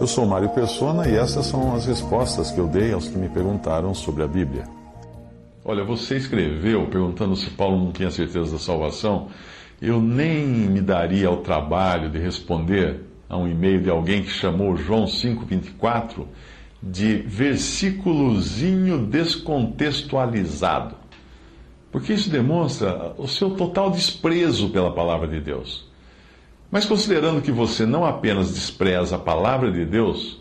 [0.00, 3.28] Eu sou Mário Persona e essas são as respostas que eu dei aos que me
[3.28, 4.64] perguntaram sobre a Bíblia.
[5.62, 9.28] Olha, você escreveu perguntando se Paulo não tinha certeza da salvação.
[9.78, 14.74] Eu nem me daria ao trabalho de responder a um e-mail de alguém que chamou
[14.74, 16.24] João 5,24
[16.82, 20.94] de versículozinho descontextualizado.
[21.92, 25.89] Porque isso demonstra o seu total desprezo pela palavra de Deus.
[26.70, 30.40] Mas considerando que você não apenas despreza a palavra de Deus,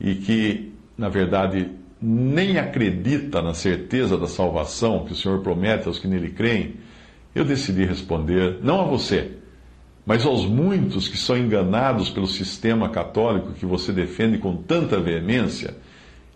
[0.00, 5.98] e que, na verdade, nem acredita na certeza da salvação que o Senhor promete aos
[5.98, 6.74] que nele creem,
[7.34, 9.32] eu decidi responder, não a você,
[10.04, 15.76] mas aos muitos que são enganados pelo sistema católico que você defende com tanta veemência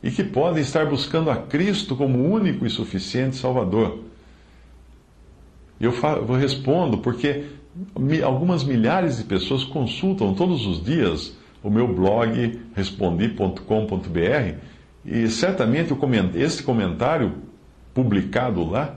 [0.03, 4.01] e que podem estar buscando a Cristo como único e suficiente Salvador.
[5.81, 7.45] Eu, eu respondo porque
[8.25, 14.55] algumas milhares de pessoas consultam todos os dias o meu blog respondi.com.br
[15.05, 15.95] e certamente
[16.35, 17.35] esse comentário
[17.95, 18.97] publicado lá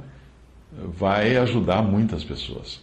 [0.97, 2.81] vai ajudar muitas pessoas.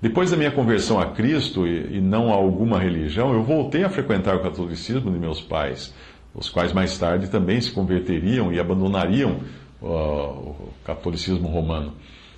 [0.00, 4.34] Depois da minha conversão a Cristo e não a alguma religião, eu voltei a frequentar
[4.36, 5.92] o catolicismo de meus pais,
[6.34, 9.40] os quais mais tarde também se converteriam e abandonariam
[9.82, 11.92] o catolicismo romano.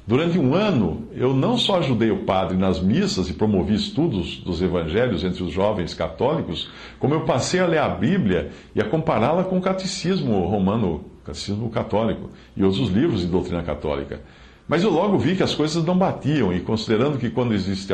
[0.05, 4.61] Durante um ano, eu não só ajudei o padre nas missas e promovi estudos dos
[4.61, 9.45] evangelhos entre os jovens católicos, como eu passei a ler a Bíblia e a compará-la
[9.45, 14.21] com o catecismo romano, catecismo católico e outros livros de doutrina católica.
[14.67, 17.93] Mas eu logo vi que as coisas não batiam, e considerando que quando existe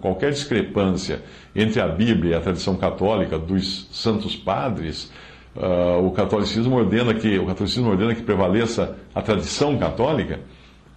[0.00, 1.22] qualquer discrepância
[1.56, 5.10] entre a Bíblia e a tradição católica dos santos padres,
[5.56, 10.40] uh, o catolicismo ordena que o catolicismo ordena que prevaleça a tradição católica.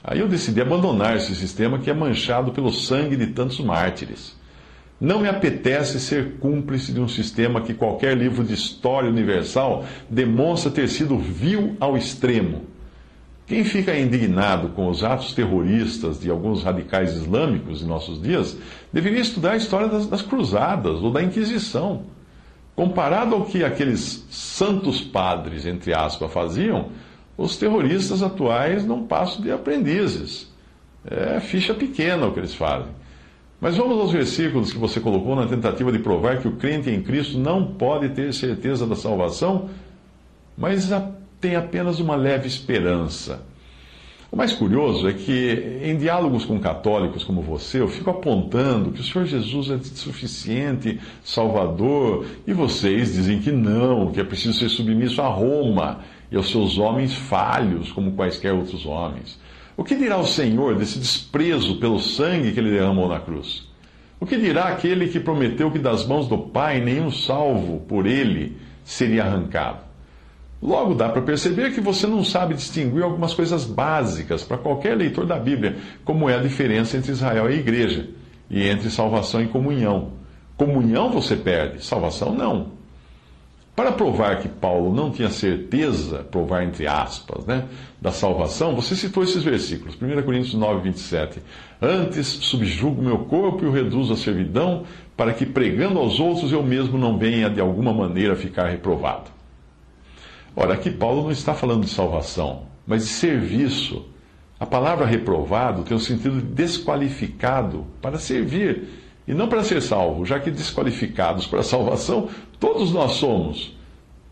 [0.04, 4.36] Aí eu decidi abandonar esse sistema que é manchado pelo sangue de tantos mártires.
[5.00, 10.72] Não me apetece ser cúmplice de um sistema que qualquer livro de história universal demonstra
[10.72, 12.66] ter sido vil ao extremo.
[13.48, 18.58] Quem fica indignado com os atos terroristas de alguns radicais islâmicos em nossos dias
[18.94, 22.04] deveria estudar a história das, das cruzadas ou da Inquisição.
[22.76, 26.90] Comparado ao que aqueles santos padres, entre aspas, faziam,
[27.42, 30.52] os terroristas atuais não passam de aprendizes.
[31.06, 32.92] É ficha pequena o que eles fazem.
[33.60, 37.02] Mas vamos aos versículos que você colocou na tentativa de provar que o crente em
[37.02, 39.70] Cristo não pode ter certeza da salvação,
[40.58, 40.90] mas
[41.40, 43.44] tem apenas uma leve esperança.
[44.32, 49.02] O mais curioso é que, em diálogos com católicos como você, eu fico apontando que
[49.02, 54.70] o Senhor Jesus é suficiente, Salvador, e vocês dizem que não, que é preciso ser
[54.70, 56.00] submisso a Roma
[56.32, 59.40] e aos seus homens falhos, como quaisquer outros homens.
[59.76, 63.70] O que dirá o Senhor desse desprezo pelo sangue que ele derramou na cruz?
[64.20, 68.56] O que dirá aquele que prometeu que das mãos do Pai nenhum salvo por ele
[68.86, 69.80] seria arrancado?
[70.62, 75.26] Logo dá para perceber que você não sabe distinguir algumas coisas básicas para qualquer leitor
[75.26, 78.10] da Bíblia, como é a diferença entre Israel e igreja,
[78.48, 80.12] e entre salvação e comunhão.
[80.56, 82.81] Comunhão você perde, salvação não.
[83.76, 87.66] Para provar que Paulo não tinha certeza, provar entre aspas, né,
[88.02, 91.42] da salvação, você citou esses versículos, 1 Coríntios 9, 27.
[91.82, 94.84] Antes subjugo meu corpo e o reduzo à servidão,
[95.16, 99.32] para que pregando aos outros eu mesmo não venha de alguma maneira ficar reprovado.
[100.54, 104.06] Ora, aqui Paulo não está falando de salvação, mas de serviço.
[104.60, 108.84] A palavra reprovado tem o sentido de desqualificado para servir
[109.28, 112.30] e não para ser salvo, já que desqualificados para a salvação
[112.60, 113.76] todos nós somos,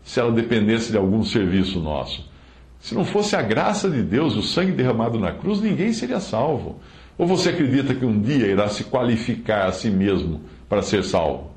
[0.02, 2.28] se ela dependesse de algum serviço nosso.
[2.80, 6.80] Se não fosse a graça de Deus, o sangue derramado na cruz, ninguém seria salvo.
[7.18, 11.50] Ou você acredita que um dia irá se qualificar a si mesmo para ser salvo?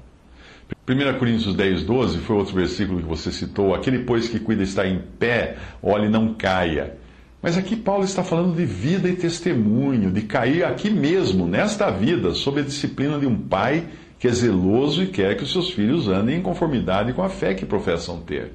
[0.86, 3.74] 1 Coríntios 10, 12 foi outro versículo que você citou.
[3.74, 6.98] Aquele, pois, que cuida estar em pé, olhe, não caia.
[7.44, 12.34] Mas aqui Paulo está falando de vida e testemunho, de cair aqui mesmo, nesta vida,
[12.34, 13.84] sob a disciplina de um pai
[14.18, 17.54] que é zeloso e quer que os seus filhos andem em conformidade com a fé
[17.54, 18.54] que professam ter.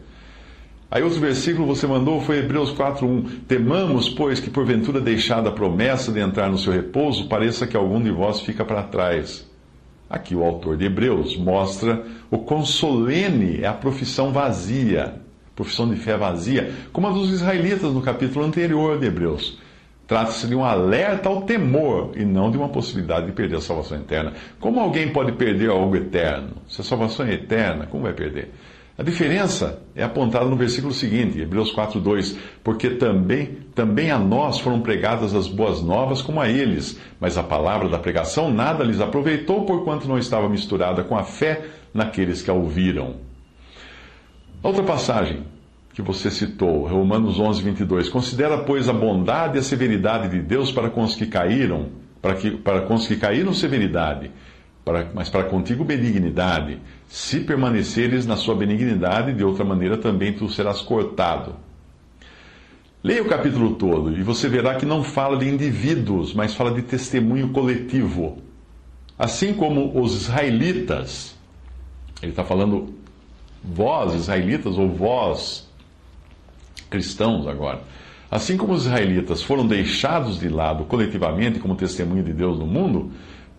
[0.91, 3.41] Aí outro versículo você mandou foi Hebreus 4:1.
[3.47, 8.03] Temamos, pois, que porventura deixada a promessa de entrar no seu repouso, pareça que algum
[8.03, 9.47] de vós fica para trás.
[10.09, 15.21] Aqui o autor de Hebreus mostra o quão solene é a profissão vazia,
[15.59, 19.59] profissão de fé vazia, como a dos israelitas no capítulo anterior de Hebreus.
[20.07, 23.99] Trata-se de um alerta ao temor e não de uma possibilidade de perder a salvação
[23.99, 24.35] eterna.
[24.61, 26.63] Como alguém pode perder algo eterno?
[26.69, 28.53] Se a salvação é eterna, como vai perder?
[28.97, 34.81] A diferença é apontada no versículo seguinte, Hebreus 4:2, porque também também a nós foram
[34.81, 39.67] pregadas as boas novas como a eles, mas a palavra da pregação nada lhes aproveitou
[39.67, 43.28] porquanto não estava misturada com a fé naqueles que a ouviram.
[44.63, 45.45] Outra passagem,
[45.95, 48.09] que você citou, Romanos 11, 22.
[48.09, 51.91] Considera, pois, a bondade e a severidade de Deus para com os que caíram,
[52.21, 54.33] para, que, para com os que caíram severidade,
[54.85, 56.81] para, mas para contigo benignidade.
[57.07, 61.55] Se permaneceres na sua benignidade, de outra maneira também tu serás cortado.
[63.03, 66.83] Leia o capítulo todo e você verá que não fala de indivíduos, mas fala de
[66.83, 68.39] testemunho coletivo.
[69.17, 71.37] Assim como os israelitas,
[72.21, 72.98] ele está falando
[73.63, 75.69] vós, israelitas, ou vós,
[76.91, 77.83] cristãos agora.
[78.31, 83.11] Assim como os israelitas foram deixados de lado coletivamente como testemunho de Deus no mundo,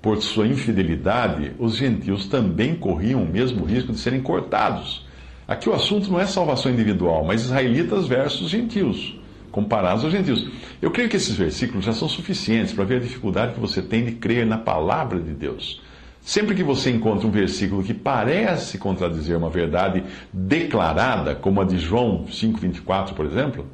[0.02, 5.06] por sua infidelidade, os gentios também corriam o mesmo risco de serem cortados.
[5.48, 9.20] Aqui o assunto não é salvação individual, mas israelitas versus gentios,
[9.52, 10.48] comparados aos gentios.
[10.80, 14.06] Eu creio que esses versículos já são suficientes para ver a dificuldade que você tem
[14.06, 15.82] de crer na palavra de Deus.
[16.30, 21.80] Sempre que você encontra um versículo que parece contradizer uma verdade declarada, como a de
[21.80, 23.66] João 5,24, por exemplo,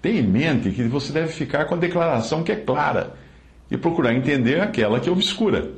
[0.00, 3.12] tenha em mente que você deve ficar com a declaração que é clara
[3.70, 5.70] e procurar entender aquela que é obscura.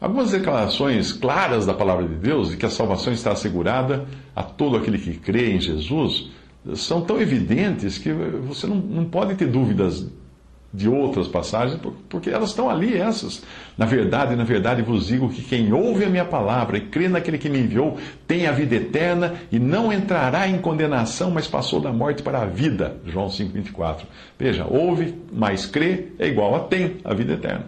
[0.00, 4.06] Algumas declarações claras da palavra de Deus de que a salvação está assegurada
[4.36, 6.30] a todo aquele que crê em Jesus
[6.76, 8.12] são tão evidentes que
[8.46, 10.08] você não, não pode ter dúvidas
[10.72, 11.78] de outras passagens,
[12.08, 13.42] porque elas estão ali, essas.
[13.76, 17.36] Na verdade, na verdade vos digo que quem ouve a minha palavra e crê naquele
[17.36, 21.92] que me enviou tem a vida eterna e não entrará em condenação, mas passou da
[21.92, 22.96] morte para a vida.
[23.04, 24.04] João 5,24.
[24.38, 27.66] Veja, ouve, mas crê é igual a tem a vida eterna.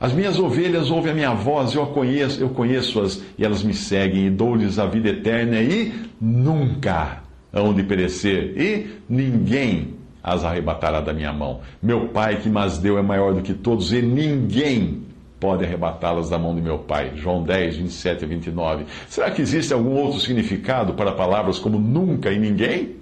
[0.00, 4.28] As minhas ovelhas ouvem a minha voz, eu conheço, eu conheço-as e elas me seguem
[4.28, 7.22] e dou-lhes a vida eterna e nunca
[7.52, 11.60] hão de perecer e ninguém as arrebatará da minha mão.
[11.82, 15.02] Meu Pai que mas deu é maior do que todos e ninguém
[15.38, 17.12] pode arrebatá-las da mão de meu Pai.
[17.16, 18.84] João 10, 27 a 29.
[19.08, 22.96] Será que existe algum outro significado para palavras como nunca e ninguém?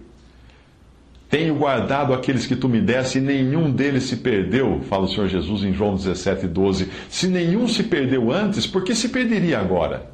[1.28, 5.26] Tenho guardado aqueles que tu me deste e nenhum deles se perdeu, fala o Senhor
[5.26, 6.88] Jesus em João 17, 12.
[7.08, 10.08] Se nenhum se perdeu antes, por que se perderia agora?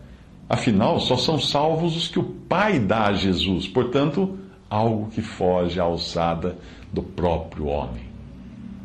[0.48, 3.68] Afinal, só são salvos os que o Pai dá a Jesus.
[3.68, 4.38] Portanto,
[4.72, 6.56] algo que foge à alçada
[6.90, 8.04] do próprio homem.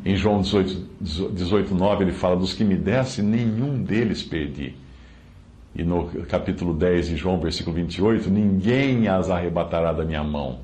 [0.04, 0.86] Em João 18,
[1.32, 4.74] 18 9, ele fala: Dos que me desse, nenhum deles perdi.
[5.74, 10.60] E no capítulo 10 de João, versículo 28, ninguém as arrebatará da minha mão.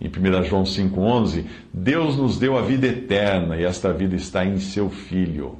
[0.00, 4.58] Em 1 João 5,11, Deus nos deu a vida eterna e esta vida está em
[4.58, 5.58] seu Filho.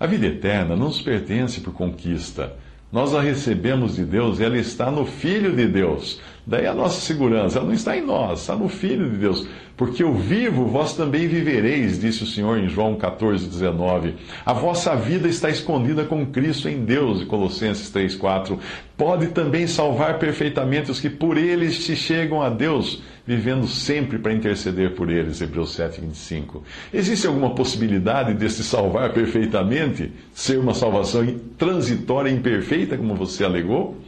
[0.00, 2.54] A vida eterna não nos pertence por conquista,
[2.92, 6.20] nós a recebemos de Deus e ela está no Filho de Deus.
[6.46, 9.48] Daí a nossa segurança, ela não está em nós, está no Filho de Deus.
[9.76, 14.14] Porque eu vivo, vós também vivereis, disse o Senhor em João 14, 19.
[14.44, 18.58] A vossa vida está escondida com Cristo em Deus, Colossenses 3, 4.
[18.96, 24.32] Pode também salvar perfeitamente os que por eles te chegam a Deus, vivendo sempre para
[24.32, 26.62] interceder por eles, Hebreus 7, 25.
[26.94, 31.26] Existe alguma possibilidade desse salvar perfeitamente ser uma salvação
[31.58, 33.98] transitória e imperfeita, como você alegou?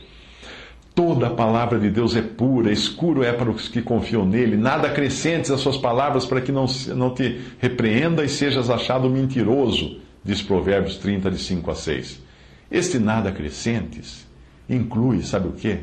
[0.98, 4.56] Toda a palavra de Deus é pura, escuro é para os que confiam nele.
[4.56, 10.00] Nada acrescentes às suas palavras para que não, não te repreenda e sejas achado mentiroso,
[10.24, 12.20] diz Provérbios 30, de 5 a 6.
[12.68, 14.26] Este nada acrescentes
[14.68, 15.78] inclui, sabe o que?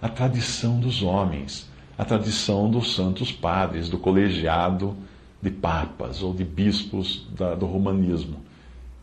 [0.00, 4.96] A tradição dos homens, a tradição dos santos padres, do colegiado
[5.42, 8.36] de papas ou de bispos da, do romanismo.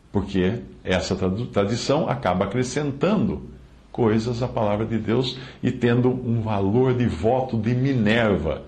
[0.10, 1.18] Porque essa
[1.52, 3.59] tradição acaba acrescentando
[3.92, 8.64] coisas a palavra de Deus e tendo um valor de voto de Minerva.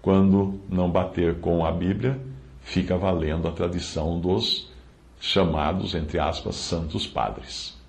[0.00, 2.20] Quando não bater com a Bíblia,
[2.60, 4.70] fica valendo a tradição dos
[5.20, 7.80] chamados, entre aspas, santos padres.